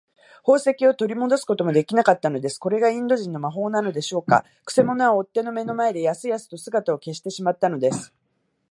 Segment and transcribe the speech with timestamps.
[0.43, 2.57] 宝石をとりもどすこともできなかったのです。
[2.57, 4.45] これがインド人の魔法なのでしょうか。
[4.65, 8.11] くせ者は追っ手の目の前で、やすやすと姿を消してしまったのです。